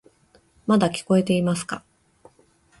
[0.65, 1.83] まだ聞こえていますか？